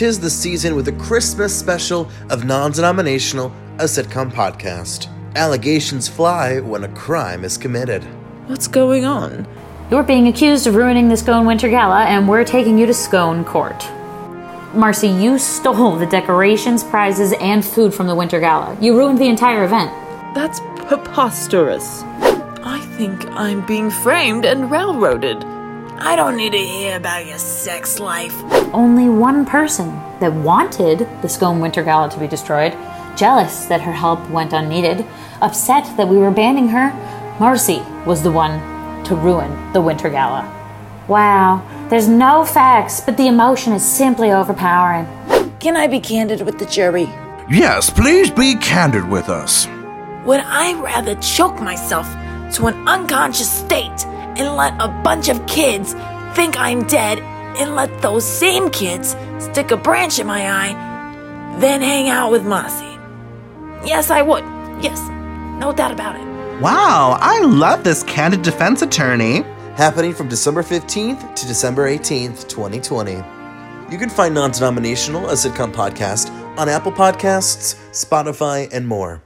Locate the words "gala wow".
40.08-41.62